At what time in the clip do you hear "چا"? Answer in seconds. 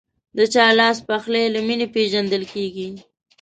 0.53-0.65